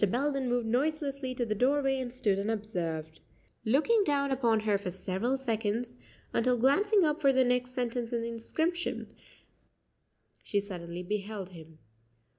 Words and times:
Belden 0.09 0.49
moved 0.49 0.65
noiselessly 0.67 1.35
to 1.35 1.45
the 1.45 1.53
doorway, 1.53 1.99
and 1.99 2.11
stood 2.11 2.39
unobserved, 2.39 3.19
looking 3.65 4.03
down 4.03 4.31
upon 4.31 4.61
her 4.61 4.79
for 4.79 4.89
several 4.89 5.37
seconds, 5.37 5.95
until 6.33 6.57
glancing 6.57 7.03
up 7.03 7.21
for 7.21 7.31
the 7.31 7.43
next 7.43 7.69
sentence 7.73 8.11
in 8.11 8.23
the 8.23 8.29
inscription, 8.29 9.15
she 10.41 10.59
suddenly 10.59 11.03
beheld 11.03 11.49
him. 11.49 11.77